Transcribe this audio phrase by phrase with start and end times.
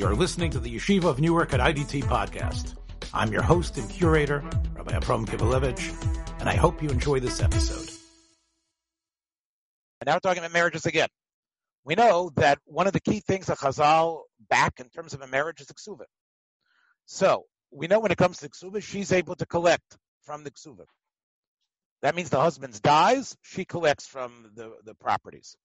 [0.00, 2.74] You're listening to the Yeshiva of Newark at IDT podcast.
[3.12, 4.38] I'm your host and curator,
[4.72, 7.86] Rabbi Avraham Kivelevitz, and I hope you enjoy this episode.
[10.00, 11.08] And now we're talking about marriages again.
[11.84, 15.26] We know that one of the key things that Chazal back in terms of a
[15.26, 16.04] marriage is the ksuva.
[17.04, 20.50] So we know when it comes to the ksuva, she's able to collect from the
[20.50, 20.86] ksuva.
[22.00, 25.58] That means the husband dies, she collects from the, the properties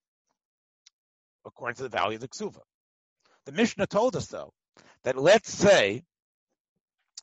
[1.46, 2.60] according to the value of the ksuva.
[3.46, 4.54] The Mishnah told us though
[5.04, 6.04] that let's say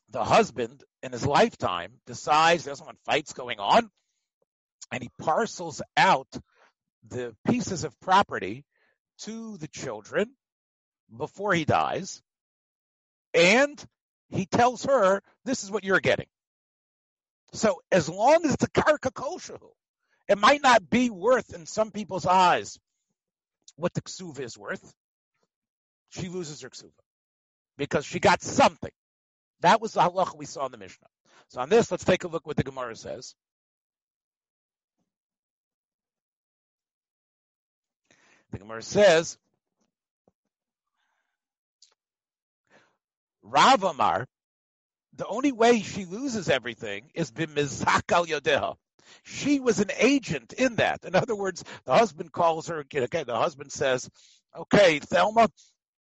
[0.09, 3.89] the husband in his lifetime decides there's some fights going on
[4.91, 6.27] and he parcels out
[7.07, 8.63] the pieces of property
[9.19, 10.31] to the children
[11.15, 12.21] before he dies
[13.33, 13.83] and
[14.29, 16.27] he tells her this is what you're getting
[17.53, 19.69] so as long as the karka koshahu,
[20.27, 22.79] it might not be worth in some people's eyes
[23.75, 24.93] what the ksuva is worth.
[26.13, 26.91] She loses her ksuva
[27.77, 28.91] because she got something.
[29.61, 31.07] That was the halacha we saw in the Mishnah.
[31.47, 33.33] So on this, let's take a look what the Gemara says.
[38.51, 39.37] The Gemara says,
[43.41, 44.27] Rav Amar,
[45.15, 48.75] the only way she loses everything is b'mizak al yodeha.
[49.23, 51.03] She was an agent in that.
[51.05, 52.79] In other words, the husband calls her.
[52.93, 54.09] Okay, the husband says,
[54.55, 55.49] "Okay, Thelma,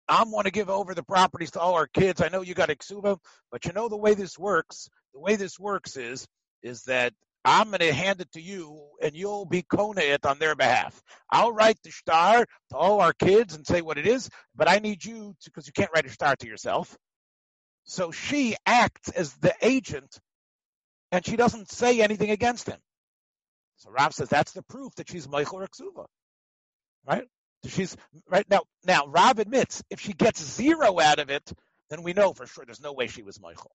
[0.08, 2.20] I want to give over the properties to all our kids.
[2.20, 3.18] I know you got Exuba,
[3.50, 4.88] but you know the way this works.
[5.14, 6.26] The way this works is
[6.62, 7.12] is that
[7.44, 11.00] I'm going to hand it to you, and you'll be kona it on their behalf.
[11.28, 14.78] I'll write the star to all our kids and say what it is, but I
[14.78, 16.96] need you to because you can't write a star to yourself.
[17.84, 20.20] So she acts as the agent
[21.10, 22.78] and she doesn't say anything against him.
[23.76, 26.06] So Rav says that's the proof that she's moichel Ksuva.
[27.04, 27.26] Right?
[27.66, 27.96] She's
[28.28, 31.52] right now now Rav admits if she gets zero out of it,
[31.90, 33.70] then we know for sure there's no way she was moichel.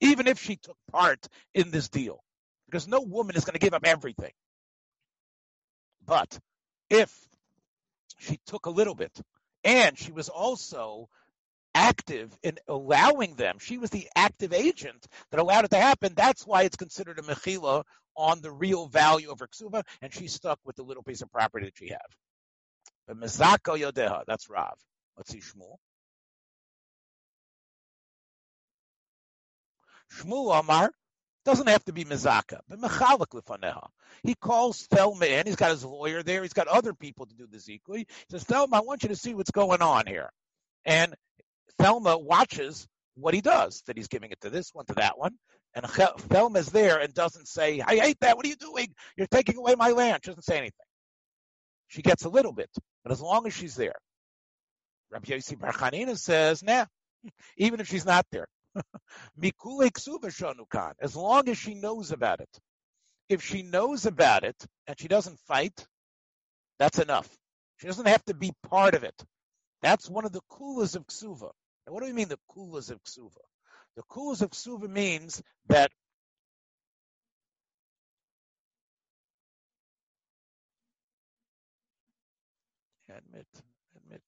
[0.00, 2.22] Even if she took part in this deal.
[2.66, 4.32] Because no woman is going to give up everything.
[6.06, 6.38] But
[6.90, 7.12] if
[8.18, 9.18] she took a little bit
[9.64, 11.08] and she was also
[11.74, 13.58] active in allowing them.
[13.60, 16.12] She was the active agent that allowed it to happen.
[16.16, 17.84] That's why it's considered a mechila
[18.16, 21.30] on the real value of her ksuba, and she's stuck with the little piece of
[21.30, 22.00] property that she have.
[23.08, 24.78] But mezako yodeha, that's Rav.
[25.16, 25.78] Let's see Shmuel.
[30.12, 30.90] Shmuel Amar
[31.44, 33.88] doesn't have to be mezaka, but mechalik lefaneha.
[34.22, 35.46] He calls Thelma in.
[35.46, 36.42] He's got his lawyer there.
[36.42, 38.00] He's got other people to do this equally.
[38.00, 40.30] He says, Thelma, I want you to see what's going on here.
[40.84, 41.14] And
[41.78, 45.34] Thelma watches what he does, that he's giving it to this one, to that one.
[45.74, 48.36] And Thelma's there and doesn't say, I hate that.
[48.36, 48.94] What are you doing?
[49.16, 50.20] You're taking away my land.
[50.24, 50.87] She doesn't say anything.
[51.88, 52.70] She gets a little bit,
[53.02, 53.96] but as long as she's there.
[55.10, 56.84] Rabbi Yossi Bar Chanina says, nah,
[57.56, 58.46] even if she's not there.
[61.00, 62.58] as long as she knows about it.
[63.28, 64.56] If she knows about it
[64.86, 65.86] and she doesn't fight,
[66.78, 67.28] that's enough.
[67.78, 69.14] She doesn't have to be part of it.
[69.82, 71.50] That's one of the kulas of ksuva.
[71.86, 73.40] And what do we mean the kulas of ksuva?
[73.96, 75.90] The kulas of ksuva means that
[83.38, 83.46] admit,
[83.96, 84.22] admit.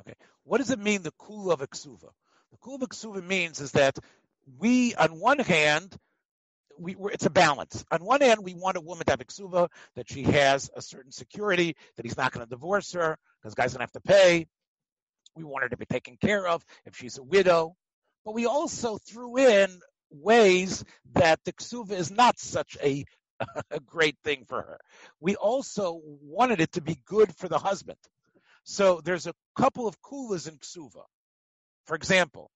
[0.00, 2.10] Okay, what does it mean the kula of ksuva?
[2.52, 3.98] The kula of ksuva means is that
[4.58, 5.96] we, on one hand,
[6.78, 7.84] we, it's a balance.
[7.90, 11.12] On one hand, we want a woman to have ksuva, that she has a certain
[11.12, 14.46] security, that he's not going to divorce her, because guy's to have to pay.
[15.36, 17.76] We want her to be taken care of if she's a widow.
[18.24, 19.80] But we also threw in
[20.10, 20.84] ways
[21.14, 23.04] that the ksuva is not such a,
[23.70, 24.78] a great thing for her.
[25.20, 27.98] We also wanted it to be good for the husband.
[28.64, 31.04] So there's a couple of kulas in ksuva.
[31.86, 32.50] For example,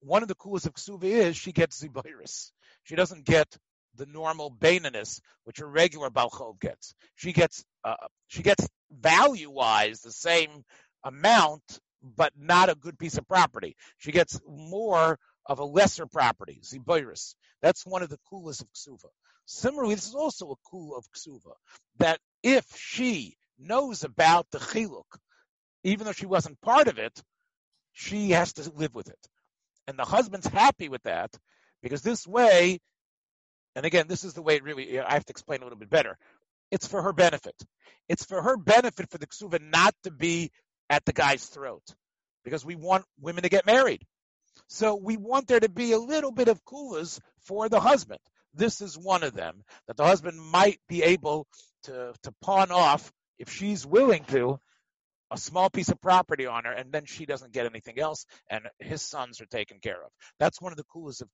[0.00, 2.52] one of the kulas of ksuva is she gets zibiris.
[2.84, 3.56] She doesn't get
[3.96, 6.94] the normal baininess, which a regular balchov gets.
[7.16, 7.96] She gets uh,
[8.28, 10.64] she gets value wise the same
[11.04, 11.62] amount,
[12.02, 13.76] but not a good piece of property.
[13.98, 17.34] She gets more of a lesser property, zibiris.
[17.60, 19.08] That's one of the coolest of ksuva.
[19.50, 21.54] Similarly, this is also a cool of ksuva
[22.00, 25.06] that if she knows about the chiluk,
[25.84, 27.22] even though she wasn't part of it,
[27.92, 29.18] she has to live with it.
[29.86, 31.34] And the husband's happy with that
[31.82, 32.78] because this way,
[33.74, 35.88] and again, this is the way it really, I have to explain a little bit
[35.88, 36.18] better.
[36.70, 37.56] It's for her benefit.
[38.06, 40.50] It's for her benefit for the ksuva not to be
[40.90, 41.84] at the guy's throat
[42.44, 44.04] because we want women to get married.
[44.66, 48.20] So we want there to be a little bit of kulas for the husband.
[48.54, 51.46] This is one of them that the husband might be able
[51.84, 54.58] to, to pawn off if she's willing to
[55.30, 58.64] a small piece of property on her, and then she doesn't get anything else, and
[58.78, 60.10] his sons are taken care of.
[60.38, 61.28] That's one of the coolest of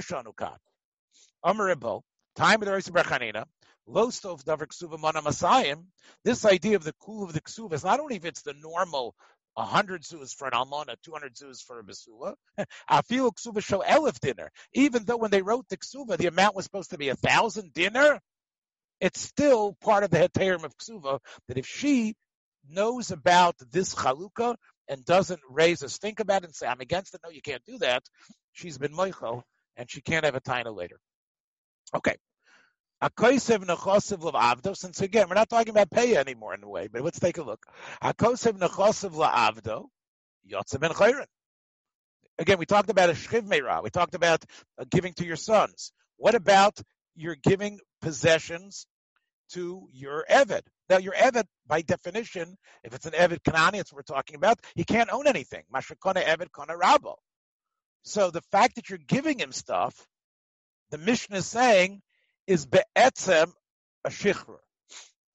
[0.00, 0.56] shanukat.
[1.44, 2.02] Amaribo
[2.34, 3.44] time of the Rosh Barchanina.
[3.86, 5.84] Lostov davar ksuva mana masayim.
[6.24, 9.14] This idea of the cool of the ksuva is not only if it's the normal
[9.54, 12.34] 100 suas for an almana, 200 suas for a besula.
[13.06, 14.50] Feel ksuva show elif dinner.
[14.72, 17.72] Even though when they wrote the ksuva, the amount was supposed to be a thousand
[17.72, 18.20] dinner,
[19.00, 22.14] it's still part of the heterim of ksuva that if she
[22.68, 24.56] knows about this chalukah
[24.88, 27.64] and doesn't raise a stink about it and say, I'm against it, no, you can't
[27.64, 28.02] do that,
[28.52, 29.42] she's been moichel
[29.76, 30.98] and she can't have a taina later.
[31.94, 32.16] Okay.
[33.02, 34.76] Akosev nechosev la'avdo.
[34.76, 37.42] Since again, we're not talking about pay anymore in a way, but let's take a
[37.42, 37.64] look.
[38.02, 39.86] Akosev nechosev la'avdo.
[40.50, 41.26] Yotzem ben chayrin.
[42.38, 43.82] Again, we talked about a shchiv meira.
[43.82, 44.44] We talked about
[44.78, 45.92] uh, giving to your sons.
[46.16, 46.80] What about
[47.14, 48.86] you're giving possessions
[49.52, 50.62] to your Eved?
[50.88, 54.58] Now, your Eved, by definition, if it's an Eved Kanani, it's what we're talking about,
[54.74, 55.62] he can't own anything.
[55.72, 57.14] Mashakona Eved Kona Rabo.
[58.02, 60.06] So the fact that you're giving him stuff,
[60.90, 62.02] the Mishnah is saying
[62.46, 63.52] is be'etzem
[64.04, 64.58] a shichra.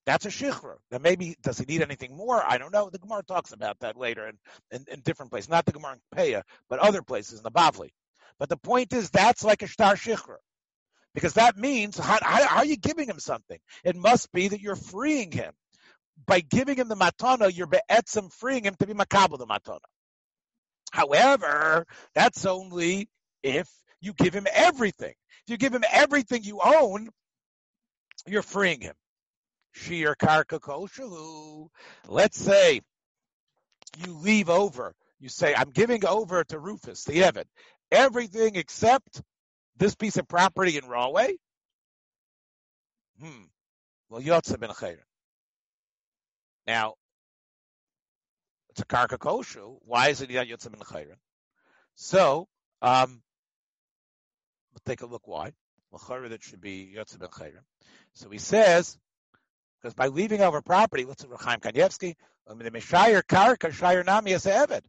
[0.05, 0.75] That's a shichra.
[0.91, 2.41] Now maybe does he need anything more?
[2.43, 2.89] I don't know.
[2.89, 4.37] The Gemara talks about that later in,
[4.71, 7.89] in, in different places, not the Gemara in Peah, but other places in the Bavli.
[8.39, 10.37] But the point is that's like a star shichra.
[11.13, 13.57] Because that means, how, how, how, are you giving him something?
[13.83, 15.53] It must be that you're freeing him.
[16.25, 19.79] By giving him the matana, you're be'etzem freeing him to be makabel the matana.
[20.91, 23.09] However, that's only
[23.43, 23.67] if
[24.01, 25.13] you give him everything.
[25.45, 27.09] If you give him everything you own,
[28.27, 28.95] you're freeing him.
[29.71, 31.67] Shir karka koshalu.
[32.07, 32.81] Let's say
[33.97, 34.93] you leave over.
[35.19, 37.45] You say, I'm giving over to Rufus, the Evan,
[37.91, 39.21] everything except
[39.77, 41.35] this piece of property in Rahway.
[43.21, 43.43] Hmm.
[44.09, 44.97] Well, Yotze ben.
[46.65, 46.93] Now,
[48.69, 49.77] it's a karka koshu.
[49.81, 51.05] Why is it Yotze ben?
[51.95, 52.47] So,
[52.81, 53.21] um,
[54.85, 55.51] take a look why.
[55.91, 57.63] That should be Yotze ben Chayrim.
[58.13, 58.97] So he says,
[59.81, 62.15] because by leaving over property, what's it, Chaim Kanievsky?
[62.47, 64.81] The Mishayir Karka Shayir Nami as Evid.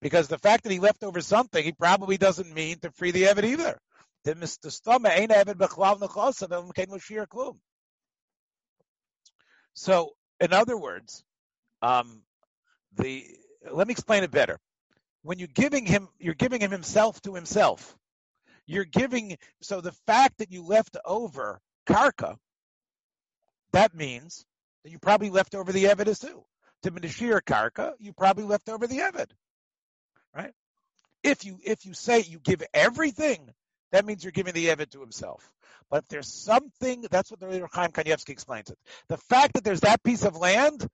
[0.00, 3.24] Because the fact that he left over something, he probably doesn't mean to free the
[3.24, 3.78] Evid either.
[9.74, 10.10] So,
[10.40, 11.24] in other words,
[11.82, 12.22] um,
[12.96, 13.24] the
[13.70, 14.58] let me explain it better
[15.22, 17.96] when you're giving him, you're giving him himself to himself.
[18.66, 22.36] You're giving, so the fact that you left over karka,
[23.72, 24.44] that means
[24.84, 26.44] that you probably left over the evidence too.
[26.82, 29.26] To Menashir karka, you probably left over the evid,
[30.34, 30.52] right?
[31.24, 33.50] If you if you say you give everything,
[33.90, 35.50] that means you're giving the evid to himself.
[35.90, 38.78] But if there's something, that's what the Chaim Kanievsky explains it.
[39.08, 40.86] The fact that there's that piece of land,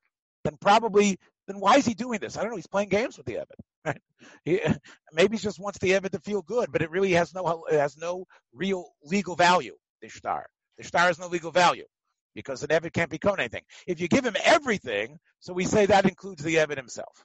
[0.45, 2.39] then probably then why is he doing this?
[2.39, 2.57] I don't know.
[2.57, 3.61] He's playing games with the Evid.
[3.85, 4.01] Right?
[4.45, 4.61] He,
[5.13, 7.79] maybe he just wants the Evid to feel good, but it really has no it
[7.79, 9.77] has no real legal value.
[10.01, 10.47] The star,
[10.79, 11.87] the star has no legal value
[12.35, 13.63] because an Evid can't become anything.
[13.87, 17.25] If you give him everything, so we say that includes the Evid himself.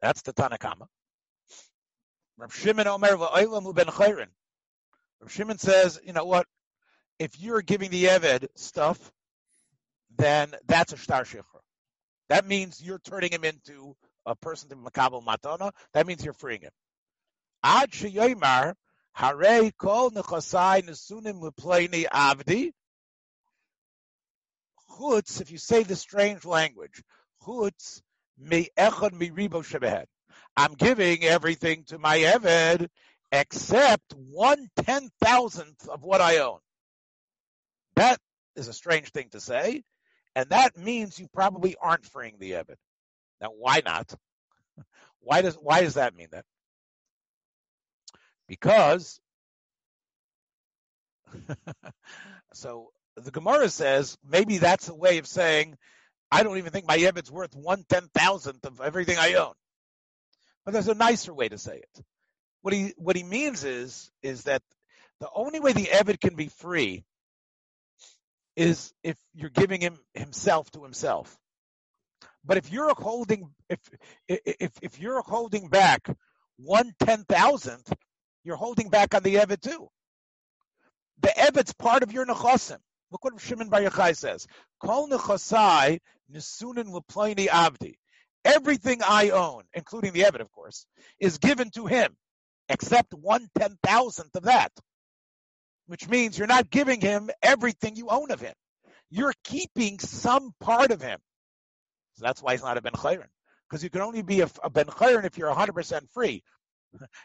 [0.00, 0.86] That's the Tanakama.
[2.36, 4.26] Rav Shimon Omer ben Chayrin.
[5.20, 6.46] Rav Shimon says, you know what?
[7.18, 9.12] If you're giving the Eved stuff,
[10.16, 11.60] then that's a star shikra.
[12.28, 13.96] That means you're turning him into
[14.26, 15.72] a person to makabel matana.
[15.92, 16.72] That means you're freeing him.
[17.62, 18.74] Ad sheyoymar
[19.12, 22.72] hare kol nechasai nesunim lepleini avdi.
[24.90, 27.02] Chutz, if you say the strange language,
[27.42, 28.02] chutz
[28.38, 30.04] me echad mi ribo.
[30.56, 32.88] I'm giving everything to my Eved
[33.32, 36.58] except one ten thousandth of what I own.
[37.96, 38.18] That
[38.54, 39.82] is a strange thing to say,
[40.36, 42.76] and that means you probably aren't freeing the Evid.
[43.44, 44.14] Now, why not?
[45.20, 46.46] Why does why does that mean that?
[48.48, 49.20] Because
[52.54, 55.76] so the Gemara says maybe that's a way of saying
[56.30, 59.52] I don't even think my Evid's worth one ten thousandth of everything I own.
[60.64, 62.04] But there's a nicer way to say it.
[62.62, 64.62] What he what he means is is that
[65.20, 67.04] the only way the Evid can be free
[68.56, 71.38] is if you're giving him himself to himself.
[72.44, 73.80] But if you're holding if
[74.28, 76.08] if if you're holding back
[76.58, 77.92] one ten thousandth,
[78.44, 79.88] you're holding back on the Evid too.
[81.22, 82.78] The Evid's part of your nechasim.
[83.12, 84.46] Look what Shimon Bar Yochai says.
[84.80, 86.00] Kol nechasai
[86.32, 87.94] nesunin leplani avdi.
[88.44, 90.86] Everything I own, including the Evid, of course,
[91.20, 92.16] is given to him,
[92.68, 94.72] except one ten thousandth of that.
[95.86, 98.54] which means you're not giving him everything you own of him.
[99.10, 101.20] You're keeping some part of him.
[102.14, 103.28] So that's why he's not a ben chayrin,
[103.68, 106.42] because you can only be a, a ben chayrin if you're 100% free.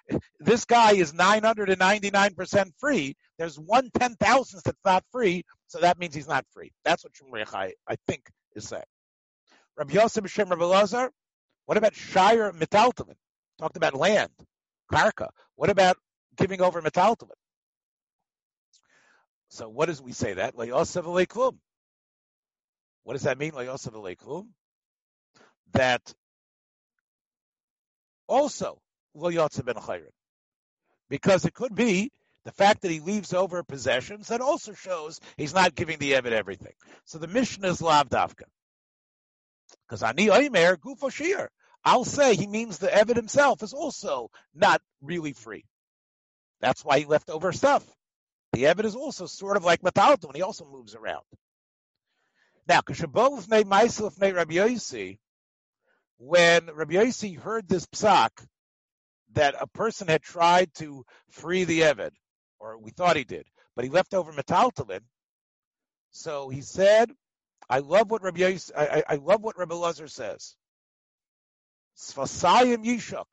[0.39, 3.15] this guy is 999% free.
[3.37, 6.71] There's one ten thousandth that's not free, so that means he's not free.
[6.85, 8.83] That's what Shmuel I, I think is saying.
[9.77, 11.11] Rabbi Yosef Shem Rabbi Lazar,
[11.65, 13.15] what about Shire Metaltaman?
[13.59, 14.31] Talked about land,
[14.91, 15.29] karka.
[15.55, 15.97] What about
[16.37, 17.31] giving over Metaltaman?
[19.49, 20.55] So what does we say that?
[23.03, 23.53] What does that mean?
[25.73, 26.13] That
[28.27, 28.79] also
[31.09, 32.11] because it could be
[32.45, 36.31] the fact that he leaves over possessions that also shows he's not giving the Evid
[36.31, 36.73] everything.
[37.05, 38.45] So the mission is Lav Davka.
[39.87, 41.49] Because Ani Oimer Gufo Shir.
[41.83, 45.65] I'll say he means the Evid himself is also not really free.
[46.61, 47.85] That's why he left over stuff.
[48.53, 51.23] The Evid is also sort of like Matalto, and he also moves around.
[52.67, 55.19] Now, Kashabov ne Maisel ne Rabbi Yossi,
[56.19, 58.29] when Rabbi Yossi heard this psak,
[59.33, 62.11] that a person had tried to free the Eved,
[62.59, 65.01] or we thought he did, but he left over Metaltalin.
[66.11, 67.11] So he said,
[67.69, 70.55] I love what Rabbi Yos, I, I, love what Rabbi Lazar says.
[71.97, 73.25] Sfasayim Yishuk.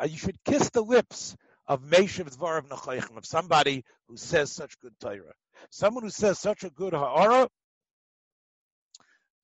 [0.00, 1.36] Uh, you should kiss the lips
[1.66, 5.34] of Meshav Dvarav Nachaychim, of somebody who says such good Torah.
[5.70, 7.48] Someone who says such a good Ha'ara,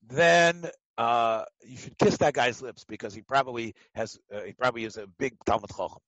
[0.08, 4.84] then uh, you should kiss that guy's lips because he probably has, uh, he probably
[4.84, 5.98] is a big Talmud Chacham.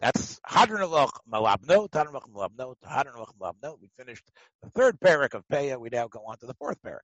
[0.00, 3.80] That's Hadranalach Malabno, Malabno, Hadranalach Malabno.
[3.80, 4.30] We finished
[4.62, 5.78] the third parak of Peah.
[5.78, 6.98] We now go on to the fourth parak.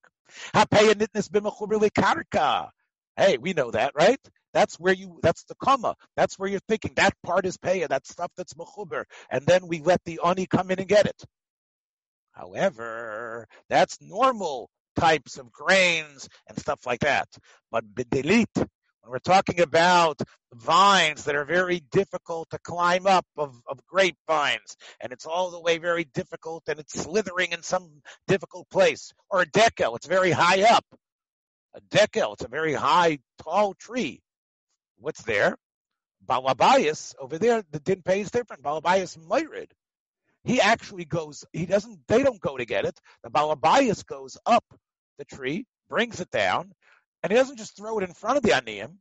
[0.55, 2.69] HaPeah Nitnis Karka.
[3.17, 4.21] Hey, we know that, right?
[4.53, 5.95] That's where you, that's the comma.
[6.17, 6.93] That's where you're thinking.
[6.97, 7.89] That part is Peah.
[7.89, 9.05] That stuff that's Mechuber.
[9.31, 11.25] And then we let the ani come in and get it.
[12.33, 17.29] However, that's normal types of grains and stuff like that.
[17.71, 20.21] But bedelit, when we're talking about
[20.53, 25.61] vines that are very difficult to climb up of, of grapevines, and it's all the
[25.61, 30.31] way very difficult and it's slithering in some difficult place, or a dekel, it's very
[30.31, 30.85] high up.
[31.75, 34.21] A dekel, it's a very high, tall tree.
[34.99, 35.57] What's there?
[36.27, 38.63] Balabayas, over there, the din is different.
[38.63, 39.71] Balabayas myrid.
[40.45, 42.99] He actually goes, he doesn't, they don't go to get it.
[43.23, 44.65] The Balabayas goes up
[45.19, 46.73] the tree, brings it down,
[47.23, 48.97] and he doesn't just throw it in front of the Aniyim.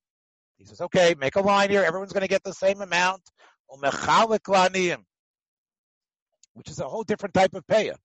[0.57, 1.83] He says, okay, make a line here.
[1.83, 3.21] Everyone's going to get the same amount.
[6.53, 7.95] Which is a whole different type of payah.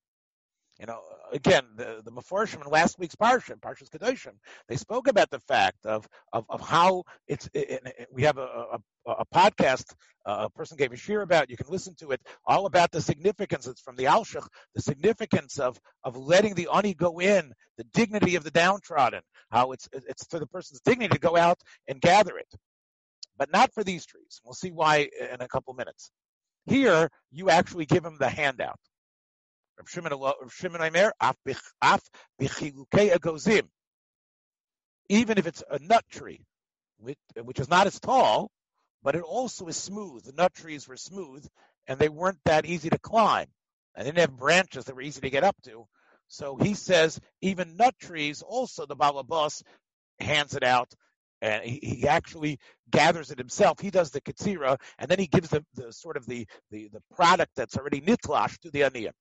[0.79, 1.01] You know,
[1.35, 4.35] again, the, the Meforshim in last week's Parsha, Parshas Kedoshim,
[4.69, 8.79] they spoke about the fact of, of, of how it's, it, it, we have a,
[9.07, 9.93] a, a podcast,
[10.25, 13.67] a person gave a shir about, you can listen to it, all about the significance,
[13.67, 18.37] it's from the Alshach, the significance of, of letting the ani go in, the dignity
[18.37, 22.39] of the downtrodden, how it's, it's for the person's dignity to go out and gather
[22.39, 22.49] it.
[23.37, 24.41] But not for these trees.
[24.45, 26.13] We'll see why in a couple minutes.
[26.67, 28.79] Here, you actually give them the handout.
[29.87, 30.13] Shimon,
[30.51, 31.37] Shimon af
[32.41, 33.69] agozim.
[35.09, 36.45] Even if it's a nut tree,
[36.99, 38.51] which, which is not as tall,
[39.03, 40.25] but it also is smooth.
[40.25, 41.47] The nut trees were smooth,
[41.87, 43.49] and they weren't that easy to climb.
[43.95, 45.87] And they didn't have branches that were easy to get up to.
[46.29, 49.63] So he says even nut trees, also the Balabas
[50.19, 50.93] hands it out,
[51.43, 52.59] and he, he, actually
[52.91, 53.79] gathers it himself.
[53.79, 57.03] He does the katsira, and then he gives the, the sort of the, the, the
[57.15, 59.13] product that's already nitlash to the aniyim.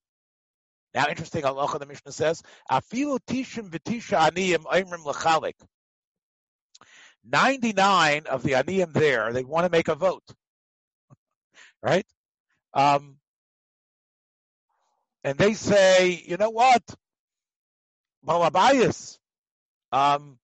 [0.94, 5.56] Now, interesting, Allah the Mishnah says, Afilu tishim v'tisha aniyim oimrim l'chalik.
[7.26, 10.24] 99 of the aniyim there, they want to make a vote.
[11.82, 12.06] right?
[12.74, 13.18] Um,
[15.24, 16.84] and they say, you know what?
[18.28, 19.18] Malabayas,
[19.92, 20.38] um,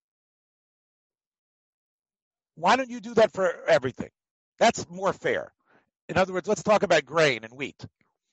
[2.56, 4.10] why don't you do that for everything?
[4.58, 5.53] That's more fair.
[6.10, 7.86] In other words, let's talk about grain and wheat.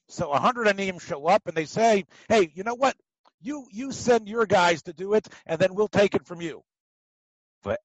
[0.08, 2.96] So a hundred aniyim show up and they say, "Hey, you know what?
[3.40, 6.62] You you send your guys to do it, and then we'll take it from you."
[7.64, 7.78] And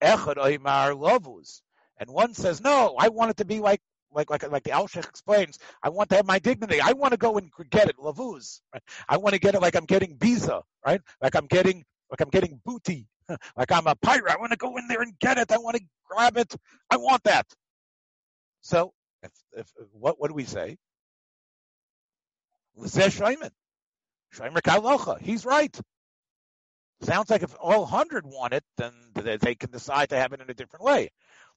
[2.10, 3.82] one says, "No, I want it to be like."
[4.14, 6.82] Like, like, like the Alshech explains, I want to have my dignity.
[6.82, 8.60] I want to go and get it, lavuz.
[8.74, 8.84] Right?
[9.08, 11.00] I want to get it like I'm getting biza, right?
[11.22, 13.08] Like I'm getting, like I'm getting booty,
[13.56, 14.30] like I'm a pirate.
[14.30, 15.50] I want to go in there and get it.
[15.50, 16.54] I want to grab it.
[16.90, 17.48] I want that.
[18.60, 18.92] So,
[19.24, 20.78] if, if, what, what do we say?
[22.78, 23.52] Shaiman.
[24.34, 25.20] Shaimer Kalocha.
[25.20, 25.78] He's right.
[27.02, 30.50] Sounds like if all 100 want it, then they can decide to have it in
[30.50, 31.12] a different way.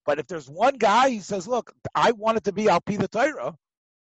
[0.06, 3.09] But if there's one guy, he says, look, I want it to be Alpi the
[3.09, 3.56] Torah,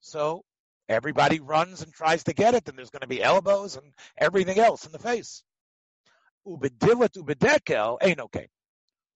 [0.02, 0.44] so
[0.88, 4.60] everybody runs and tries to get it, and there's going to be elbows and everything
[4.60, 5.44] else in the face.
[6.48, 8.50] Ubedilit ubedekel ain't okay.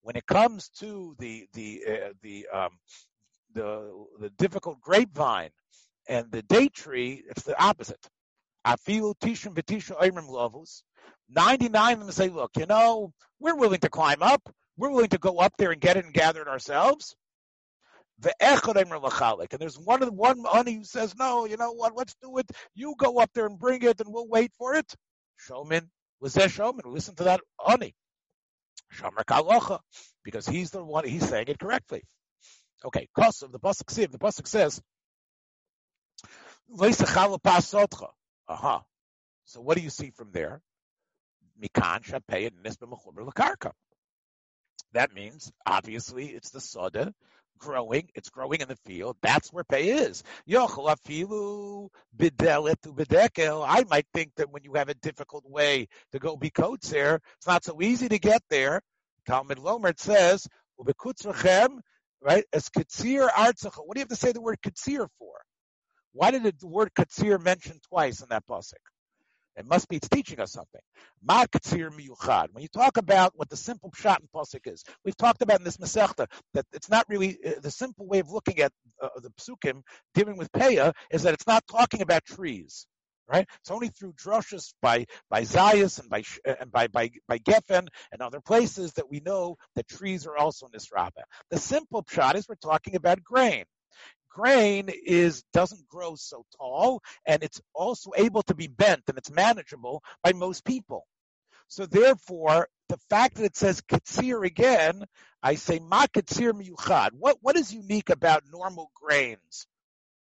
[0.02, 2.72] When it comes to the the uh, the um,
[3.54, 5.52] the the difficult grapevine
[6.07, 8.05] and the date tree, it's the opposite.
[8.65, 10.83] I Afilu tishim v'tisha oimrim lovus.
[11.29, 14.41] Ninety-nine of them say, "Look, you know, we're willing to climb up.
[14.77, 17.15] We're willing to go up there and get it and gather it ourselves."
[18.19, 21.95] The and there's one of the one honey who says, "No, you know what?
[21.95, 22.50] Let's do it.
[22.75, 24.93] You go up there and bring it, and we'll wait for it."
[25.38, 26.48] Showman was there.
[26.48, 27.95] Showman, listen to that honey.
[28.93, 29.79] Shamar kalocha,
[30.24, 32.03] because he's the one he's saying it correctly.
[32.86, 34.12] Okay, of the pasuk.
[34.12, 34.81] The pasuk says.
[38.48, 38.80] Uh-huh.
[39.46, 40.62] So what do you see from there?
[41.62, 42.03] Mikan
[44.94, 47.13] That means obviously it's the soda
[47.58, 48.10] growing.
[48.15, 49.18] It's growing in the field.
[49.22, 50.24] That's where pay is.
[50.48, 50.96] I
[53.89, 57.48] might think that when you have a difficult way to go be coats there, it's
[57.48, 58.82] not so easy to get there.
[59.27, 60.48] Talmud Lomert says,
[62.22, 62.46] right?
[62.53, 62.70] As.
[62.74, 65.34] What do you have to say the word katsir for?
[66.13, 68.74] Why did the word katsir mention twice in that pasuk?
[69.55, 70.82] It must be it's teaching us something.
[71.22, 72.48] Ma katsir miyuchad.
[72.53, 75.63] When you talk about what the simple pshat in pasuk is, we've talked about in
[75.63, 79.29] this masechta that it's not really uh, the simple way of looking at uh, the
[79.32, 79.82] psukim
[80.15, 82.88] dealing with peah is that it's not talking about trees
[83.27, 83.48] right?
[83.62, 86.24] It's only through drushes by by Zayas and by
[86.60, 90.67] and by by by Geffen and other places that we know that trees are also
[90.93, 91.22] rabbah.
[91.50, 93.63] The simple pshat is we're talking about grain.
[94.34, 99.32] Grain is doesn't grow so tall, and it's also able to be bent, and it's
[99.32, 101.06] manageable by most people.
[101.68, 105.04] So therefore, the fact that it says katsir again,
[105.42, 107.10] I say ma katsir miyuchad.
[107.13, 109.68] What what is unique about normal grains?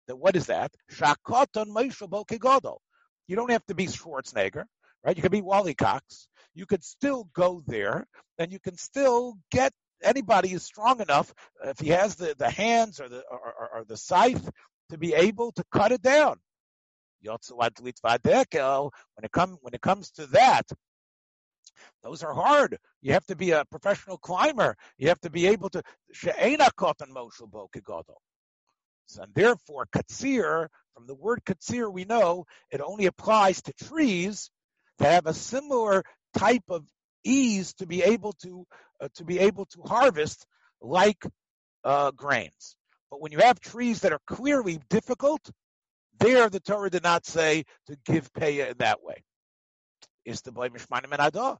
[0.08, 0.72] That what is that?
[0.92, 2.76] Shakoton Moshe
[3.26, 4.64] You don't have to be Schwarzenegger,
[5.04, 5.16] right?
[5.16, 6.28] You can be Wally Cox.
[6.54, 8.06] You could still go there,
[8.38, 11.32] and you can still get anybody is strong enough
[11.64, 14.48] uh, if he has the, the hands or the or, or, or the scythe
[14.90, 16.36] to be able to cut it down.
[17.22, 17.34] When
[19.24, 20.66] it comes when it comes to that,
[22.02, 22.78] those are hard.
[23.02, 24.76] You have to be a professional climber.
[24.98, 25.82] You have to be able to.
[26.12, 27.68] she'ena cotton moshul bo
[29.18, 34.50] And therefore, katsir, from the word katsir, we know it only applies to trees
[34.98, 36.04] that have a similar
[36.36, 36.84] type of
[37.26, 38.66] ease to be able to
[39.00, 40.46] uh, to be able to harvest
[40.80, 41.24] like
[41.84, 42.76] uh, grains.
[43.10, 45.40] But when you have trees that are clearly difficult,
[46.18, 49.22] there the Torah did not say to give payah in that way.
[50.24, 51.58] Is the boy mishmanim and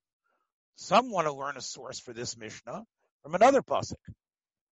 [0.77, 2.85] Some want to learn a source for this Mishnah
[3.23, 3.95] from another pasuk.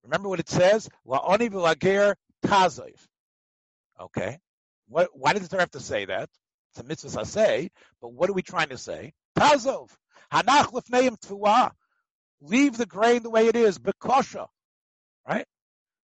[0.03, 0.89] Remember what it says?
[1.07, 2.95] La'oni v'lager Tazov.
[3.99, 4.39] Okay.
[4.89, 6.29] What, why does the Torah have to say that?
[6.71, 7.69] It's a mitzvah say,
[8.01, 9.13] but what are we trying to say?
[9.37, 9.89] Tazov.
[10.31, 11.71] Hanach lefneim tfuah.
[12.41, 14.47] Leave the grain the way it is, bekosha.
[15.27, 15.45] Right?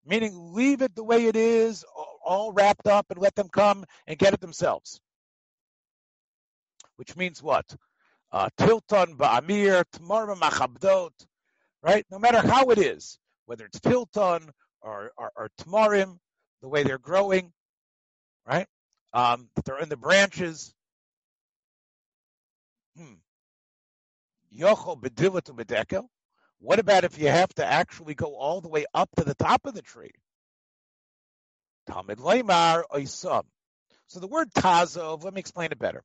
[0.06, 1.84] Meaning leave it the way it is,
[2.24, 5.00] all wrapped up, and let them come and get it themselves.
[6.98, 7.76] Which means what?
[8.32, 11.12] Uh, tilton ba'amir, tmar machabdot.
[11.82, 12.06] Right?
[12.12, 14.50] No matter how it is, whether it's tilton
[14.82, 16.18] or, or, or tmarim,
[16.62, 17.54] the way they're growing,
[18.48, 18.68] right?
[19.14, 20.74] Um, they're in the branches.
[22.98, 23.14] Hmm.
[26.60, 29.66] What about if you have to actually go all the way up to the top
[29.66, 30.12] of the tree?
[31.90, 33.44] Leimar Oisam.
[34.08, 36.04] So the word Tazov, let me explain it better.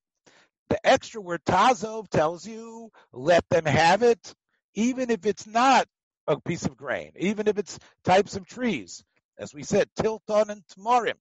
[0.68, 4.34] The extra word Tazov tells you let them have it,
[4.74, 5.86] even if it's not
[6.26, 9.04] a piece of grain, even if it's types of trees
[9.40, 11.14] as we said, tilton and tmorim.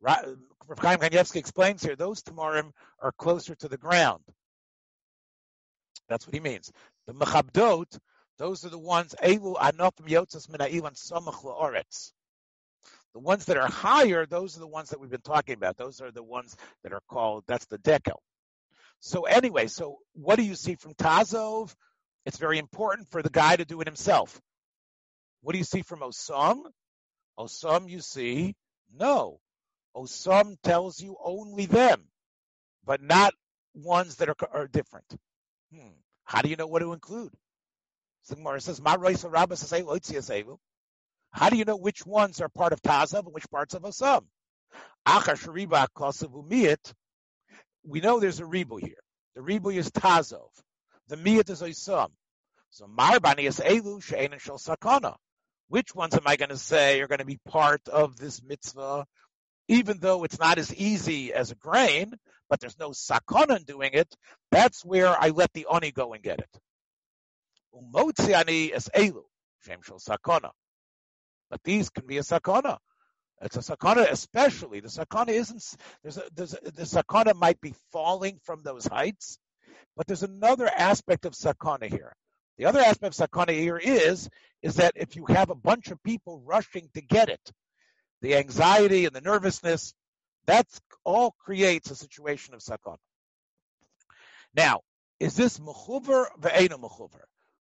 [0.00, 0.36] Rav
[0.78, 4.22] Chaim Kanievsky explains here, those tmorim are closer to the ground.
[6.08, 6.72] That's what he means.
[7.06, 7.98] The mechabdot,
[8.38, 12.12] those are the ones, elu la'oretz.
[13.14, 15.76] The ones that are higher, those are the ones that we've been talking about.
[15.76, 18.16] Those are the ones that are called, that's the dekel.
[19.00, 21.74] So anyway, so what do you see from Tazov?
[22.24, 24.40] It's very important for the guy to do it himself.
[25.42, 26.62] What do you see from Osam?
[27.38, 28.54] Osam, you see,
[28.94, 29.40] no.
[29.96, 32.04] Osam tells you only them,
[32.84, 33.34] but not
[33.74, 35.06] ones that are, are different.
[35.74, 35.88] Hmm.
[36.24, 37.32] How do you know what to include?
[38.30, 38.80] Sigmar says,
[41.30, 44.24] How do you know which ones are part of Tazav and which parts of Osam?
[47.84, 49.02] We know there's a ribu here.
[49.34, 50.50] The ribu is Tazov.
[51.08, 52.08] The miyat is Osam.
[52.70, 55.16] So Marbani is Elu Shein and Shal Sakana
[55.72, 59.06] which ones am I going to say are going to be part of this mitzvah
[59.68, 62.12] even though it's not as easy as a grain,
[62.48, 64.14] but there's no sakana in doing it,
[64.50, 66.60] that's where I let the oni go and get it.
[67.74, 69.22] Umotzi ani es elu,
[69.60, 69.98] shem shel.
[71.50, 72.78] But these can be a sakana.
[73.42, 75.64] It's a sakana, especially the sakana isn't.
[76.02, 79.38] There's a, there's a, the sakana might be falling from those heights,
[79.96, 82.14] but there's another aspect of sakana here.
[82.58, 84.28] The other aspect of sakana here is
[84.62, 87.40] is that if you have a bunch of people rushing to get it,
[88.22, 89.92] the anxiety and the nervousness,
[90.46, 90.66] that
[91.04, 92.96] all creates a situation of sakana.
[94.54, 94.80] Now,
[95.20, 97.20] is this mechuver ve'ena mechuver?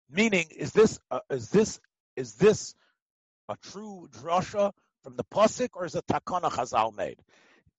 [0.10, 1.80] Meaning, is this uh, is this
[2.16, 2.76] is this
[3.50, 4.72] a true drasha
[5.04, 7.20] from the pasuk, or is it takana Chazal made?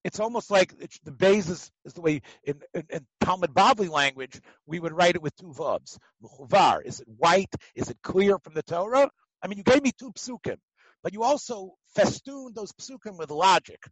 [0.04, 3.88] It's almost like it's, the basis is, is the way in, in, in, Talmud Bavli
[3.88, 5.98] language we would write it with two verbs.
[6.22, 7.54] Mechuvar, is it white?
[7.76, 9.08] Is it clear from the Torah?
[9.42, 10.56] I mean, you gave me two psukim,
[11.02, 13.82] but you also festooned those psukim with logic.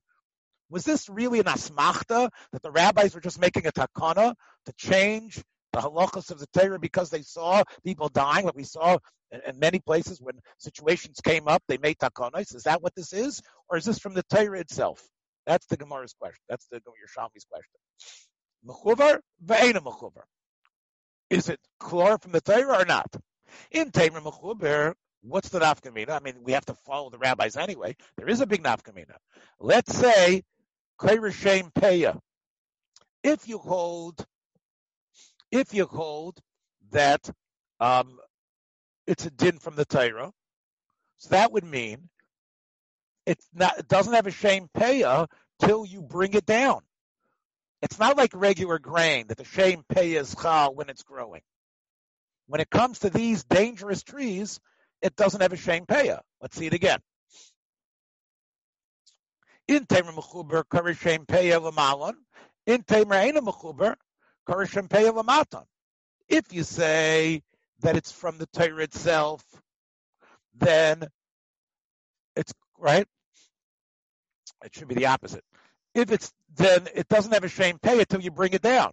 [0.71, 4.35] Was this really an asmachta that the rabbis were just making a takana
[4.67, 5.43] to change
[5.73, 8.99] the halachas of the Torah because they saw people dying, like we saw
[9.31, 12.55] in, in many places when situations came up, they made takanas.
[12.55, 15.03] Is that what this is, or is this from the Torah itself?
[15.47, 16.41] That's the Gemara's question.
[16.49, 17.81] That's the Yerushalmi's question.
[18.67, 20.23] Mechuvar ve'ena mechuvar.
[21.31, 23.13] Is it clear from the Torah or not?
[23.71, 26.11] In Tamer mechuvar, what's the nafkamina?
[26.11, 27.97] I mean, we have to follow the rabbis anyway.
[28.17, 29.17] There is a big nafkamina.
[29.59, 30.43] Let's say
[31.03, 32.19] Shem Peya.
[33.23, 34.25] If you hold,
[35.51, 36.41] if you hold
[36.91, 37.31] that
[37.81, 38.19] um,
[39.07, 40.33] it's a din from the Torah,
[41.19, 42.09] so that would mean
[43.27, 45.29] it's not, it doesn't have a shame peya
[45.61, 46.81] till you bring it down.
[47.83, 51.43] It's not like regular grain that the shame peya is chal when it's growing.
[52.47, 54.61] When it comes to these dangerous trees,
[55.03, 56.21] it doesn't have a shame peya.
[56.41, 56.99] Let's see it again.
[59.69, 62.15] In Tamer Mechuber, Karishem Peya Lamalon.
[62.67, 63.95] In Tamer Aina Mechuber,
[64.49, 65.65] Karishem Peya Lamaton.
[66.29, 67.43] If you say
[67.81, 69.45] that it's from the Torah itself,
[70.57, 71.07] then
[72.37, 73.07] it's right.
[74.65, 75.45] It should be the opposite.
[75.95, 78.93] If it's then it doesn't have a shame pay until you bring it down.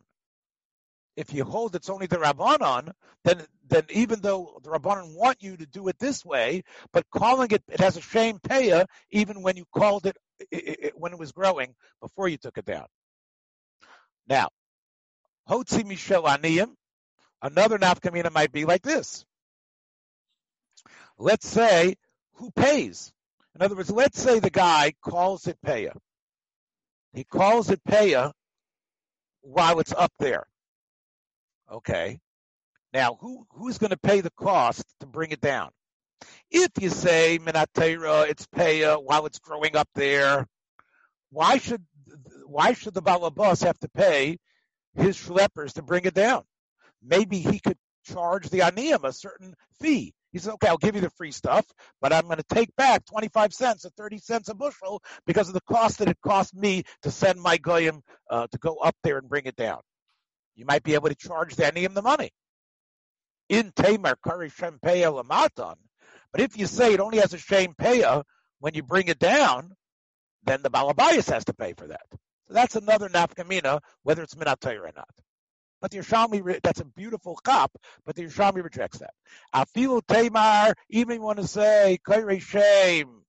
[1.18, 2.92] If you hold it's only the rabbanon,
[3.24, 7.50] then then even though the rabbanon want you to do it this way, but calling
[7.50, 10.16] it it has a shame paya even when you called it,
[10.52, 12.86] it, it, when it was growing before you took it down.
[14.28, 14.50] Now,
[15.50, 16.70] hotzi mishel aniyim.
[17.42, 19.26] Another nafkamina might be like this.
[21.18, 21.96] Let's say
[22.34, 23.12] who pays.
[23.56, 25.98] In other words, let's say the guy calls it paya.
[27.14, 28.32] He calls it paya
[29.42, 30.46] while it's up there.
[31.72, 32.20] Okay.
[32.94, 35.72] Now, who who's going to pay the cost to bring it down?
[36.50, 40.48] If you say minatera, it's paya while it's growing up there,
[41.32, 41.84] why should
[42.46, 44.38] why should the balabas have to pay
[44.96, 46.44] his schleppers to bring it down?
[47.02, 50.14] maybe he could charge the aniyim a certain fee.
[50.32, 51.66] He says, okay, I'll give you the free stuff,
[52.02, 55.54] but I'm going to take back 25 cents or 30 cents a bushel because of
[55.54, 59.18] the cost that it cost me to send my goyim uh, to go up there
[59.18, 59.80] and bring it down.
[60.58, 62.32] You might be able to charge the aniyim the money.
[63.48, 65.76] In Tamar Kari Shempeya Lamatan.
[66.32, 68.24] But if you say it only has a Shempeya
[68.60, 69.72] when you bring it down,
[70.44, 72.06] then the Balabayas has to pay for that.
[72.48, 75.10] So that's another nafkamina, whether it's minatayr or not.
[75.80, 79.14] But the Yerushalmi, that's a beautiful cop, but the Yerushalmi rejects that.
[79.54, 83.22] Afilu Tamar, even want to say, Kairi Shem,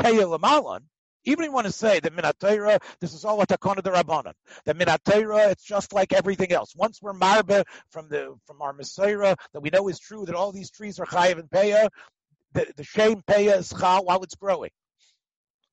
[0.00, 0.89] Peya
[1.24, 4.32] Even you want to say that Minatera, this is all a takona de Rabbanan.
[4.64, 6.74] That Minatera, it's just like everything else.
[6.76, 10.52] Once we're marba from the from our Messiah, that we know is true that all
[10.52, 11.88] these trees are chayiv and peya,
[12.52, 14.70] the, the shame peya is chal while it's growing.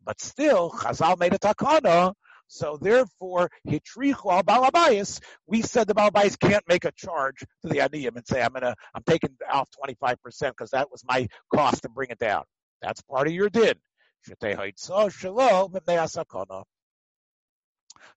[0.04, 2.14] But still, Chazal made a takana
[2.48, 7.78] so therefore, hitrichu al balabayas, we said the balabayas can't make a charge to the
[7.78, 11.90] aniyim and say, I'm gonna, I'm taking off 25% because that was my cost to
[11.90, 12.44] bring it down.
[12.82, 13.74] That's part of your din.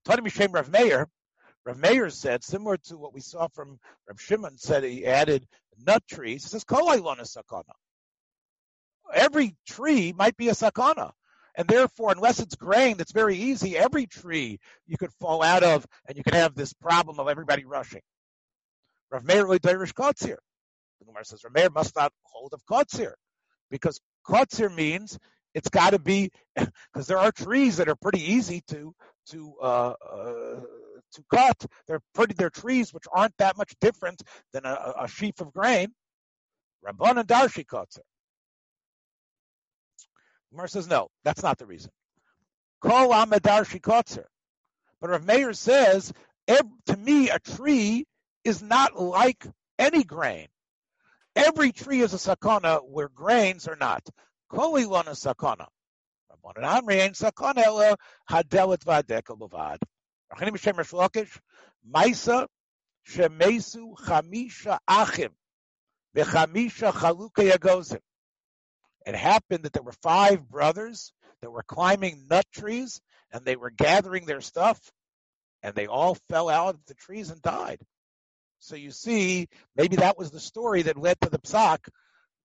[0.04, 1.08] Tani Mishem Rav Meir,
[1.64, 5.46] Rav Meir said, similar to what we saw from Rav Shimon, said he added
[5.86, 6.44] nut trees.
[6.44, 7.74] He says, Kolailon sakana.
[9.12, 11.12] Every tree might be a sakana.
[11.56, 13.76] And therefore, unless it's grain, that's very easy.
[13.76, 17.64] Every tree you could fall out of, and you could have this problem of everybody
[17.64, 18.02] rushing.
[19.10, 20.36] Rav Meir Derish Kotzir.
[21.00, 23.14] The Gemara says Rav Meir must not hold of Kotzir,
[23.70, 25.18] because Kotzir means
[25.54, 28.94] it's got to be because there are trees that are pretty easy to
[29.30, 30.60] to uh, uh,
[31.12, 31.66] to cut.
[31.86, 32.34] They're pretty.
[32.34, 35.92] They're trees which aren't that much different than a, a sheaf of grain.
[36.84, 38.00] Rabban and Darshi Kotzir.
[40.50, 41.90] Gemara says, no, that's not the reason.
[42.80, 44.24] Kol amadar shikotzer.
[45.00, 46.12] But Rav Meir says,
[46.48, 48.06] to me, a tree
[48.44, 49.46] is not like
[49.78, 50.48] any grain.
[51.36, 54.02] Every tree is a sakana where grains are not.
[54.52, 55.66] Sakana.
[69.06, 73.00] It happened that there were five brothers that were climbing nut trees
[73.32, 74.78] and they were gathering their stuff
[75.62, 77.80] and they all fell out of the trees and died.
[78.58, 81.88] So you see, maybe that was the story that led to the psak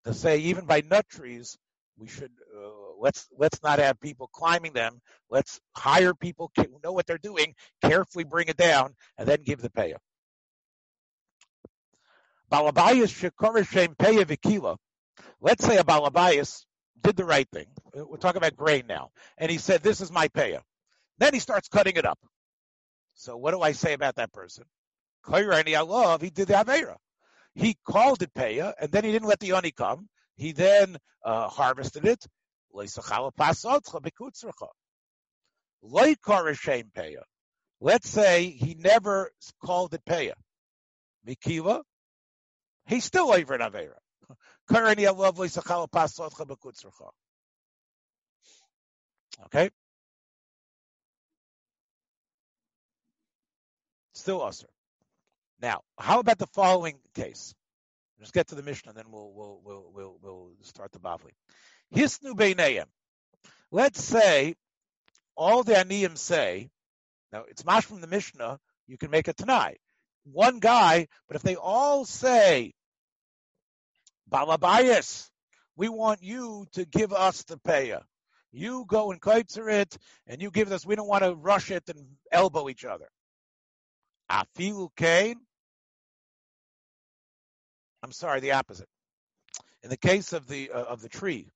[0.05, 1.57] to say even by nut trees
[1.97, 4.99] we should uh, let's let's not have people climbing them.
[5.29, 9.61] Let's hire people who know what they're doing, carefully bring it down, and then give
[9.61, 10.01] the payoff.
[12.51, 14.77] Balabayas shekorishem peya vikila.
[15.41, 16.65] Let's say a balabayas
[17.01, 17.67] did the right thing.
[17.93, 20.61] We're talking about grain now, and he said, "This is my payer."
[21.17, 22.19] Then he starts cutting it up.
[23.13, 24.65] So what do I say about that person?
[25.27, 26.21] I love.
[26.21, 26.97] He did the avera.
[27.55, 30.09] He called it peya, and then he didn't let the oni come.
[30.37, 32.25] He then uh, harvested it.
[37.81, 39.31] Let's say he never
[39.63, 40.33] called it peya.
[41.27, 41.83] Mikiva,
[42.87, 43.97] he's still over an avera.
[49.45, 49.69] Okay.
[54.13, 54.67] Still usher.
[55.61, 57.53] Now, how about the following case?
[58.19, 61.31] Let's get to the Mishnah, and then we'll we'll we'll we'll, we'll start the Bavli.
[61.93, 62.85] Hisnu beinayim.
[63.71, 64.55] Let's say
[65.35, 66.69] all the aniyim say.
[67.33, 68.59] Now it's mash from the Mishnah.
[68.87, 69.79] You can make it tonight.
[70.23, 72.73] One guy, but if they all say,
[74.31, 75.29] Balabayas,
[75.75, 78.01] we want you to give us the paya.
[78.51, 79.97] You go and kaitzer it,
[80.27, 80.85] and you give us.
[80.85, 83.09] We don't want to rush it and elbow each other.
[84.31, 85.44] Afilu kain.
[88.05, 88.87] I'm sorry, the opposite.
[89.81, 91.49] In the case of the uh, of the tree,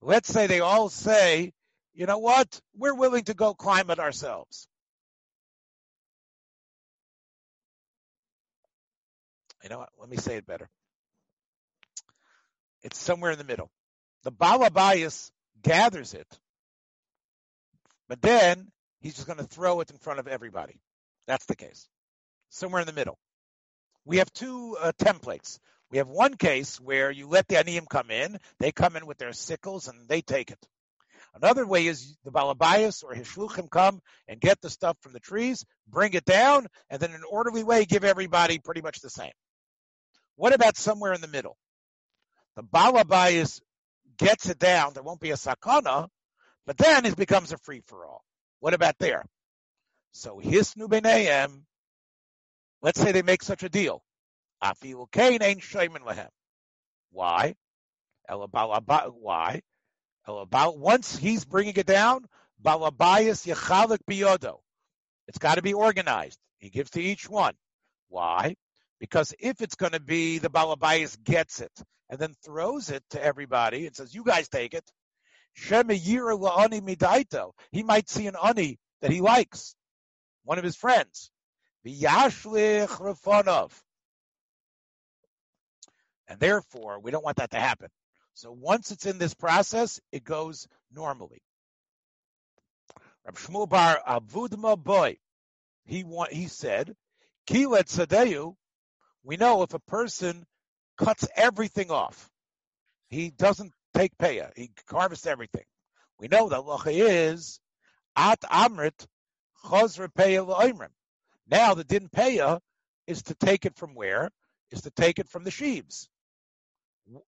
[0.00, 1.52] let's say they all say,
[1.94, 4.68] you know what, we're willing to go climb it ourselves.
[9.64, 9.88] You know what?
[9.98, 10.68] Let me say it better.
[12.84, 13.72] It's somewhere in the middle.
[14.22, 16.28] The Balabayas gathers it,
[18.08, 18.68] but then
[19.00, 20.78] he's just going to throw it in front of everybody.
[21.26, 21.88] That's the case.
[22.50, 23.18] Somewhere in the middle.
[24.04, 25.58] We have two uh, templates.
[25.90, 29.18] We have one case where you let the aniyim come in, they come in with
[29.18, 30.58] their sickles and they take it.
[31.34, 35.20] Another way is the balabayas or his shluchim come and get the stuff from the
[35.20, 39.10] trees, bring it down, and then in an orderly way give everybody pretty much the
[39.10, 39.32] same.
[40.36, 41.56] What about somewhere in the middle?
[42.56, 43.60] The balabayas
[44.16, 46.08] gets it down, there won't be a sakana,
[46.64, 48.24] but then it becomes a free for all.
[48.60, 49.24] What about there?
[50.12, 51.64] So his nubeneim,
[52.80, 54.02] let's say they make such a deal.
[54.62, 56.30] Afilu kain ain't shaymin lehem.
[57.10, 57.54] Why?
[58.28, 59.62] Why?
[60.26, 62.24] El About once he's bringing it down,
[62.62, 64.60] balabayas yachalik biyodo.
[65.28, 66.38] It's got to be organized.
[66.58, 67.54] He gives to each one.
[68.08, 68.56] Why?
[68.98, 71.72] Because if it's going to be the balabayas gets it
[72.08, 74.90] and then throws it to everybody and says, "You guys take it,"
[75.54, 75.72] he
[77.82, 79.76] might see an ani that he likes,
[80.44, 81.30] one of his friends.
[86.28, 87.88] And therefore, we don't want that to happen.
[88.34, 91.42] So once it's in this process, it goes normally.
[93.24, 95.16] Rab Shmuel Bar Avudma Boy,
[95.84, 96.94] he he said,
[97.48, 98.54] Kilet Sadeu,
[99.24, 100.44] we know if a person
[100.98, 102.30] cuts everything off,
[103.08, 105.64] he doesn't take paya, he harvests everything.
[106.18, 107.60] We know that locha is
[108.16, 109.06] at amrit
[109.64, 110.92] chosra paya la'imrim.
[111.48, 112.60] Now the din paya
[113.06, 114.30] is to take it from where?
[114.70, 116.08] Is to take it from the sheaves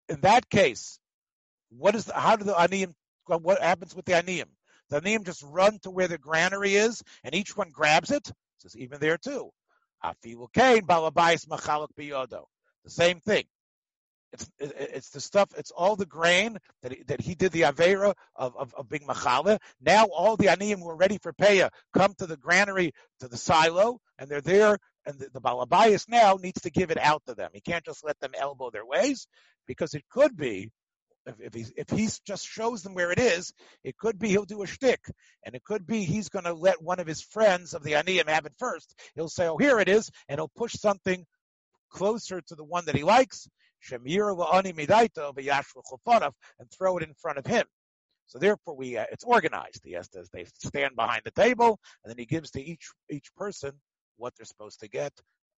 [0.09, 0.99] in that case,
[1.71, 2.95] what is the, how do the aniyim?
[3.27, 4.47] What happens with the aniyim?
[4.91, 8.31] The aniyim just run to where the granary is, and each one grabs it.
[8.59, 9.51] Says even there too.
[10.03, 10.17] The
[12.87, 13.45] same thing.
[14.33, 15.49] It's it's the stuff.
[15.57, 19.07] It's all the grain that he, that he did the avera of of, of being.
[19.07, 23.38] Now all the aniyim who are ready for paya come to the granary to the
[23.38, 24.79] silo, and they're there.
[25.09, 27.51] And the, the now needs to give it out to them.
[27.55, 29.27] He can't just let them elbow their ways
[29.66, 30.71] because it could be
[31.25, 34.44] if, if he's if he just shows them where it is, it could be he'll
[34.44, 35.01] do a shtick,
[35.44, 38.29] and it could be he's going to let one of his friends of the aniyim
[38.29, 38.94] have it first.
[39.14, 41.25] He'll say, "Oh, here it is," and he'll push something
[41.90, 43.49] closer to the one that he likes,
[43.90, 44.03] and
[46.71, 47.64] throw it in front of him.
[48.27, 49.81] So therefore, we uh, it's organized.
[49.85, 53.35] He has to they stand behind the table, and then he gives to each each
[53.37, 53.73] person
[54.18, 55.12] what they're supposed to get,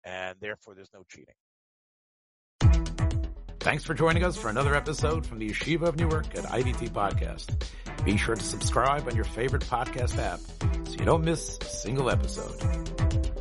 [0.05, 1.35] and therefore there's no cheating.
[3.61, 7.62] Thanks for joining us for another episode from the Yeshiva of Newark at IDT Podcast.
[8.05, 10.40] Be sure to subscribe on your favorite podcast app
[10.87, 13.39] so you don't miss a single episode.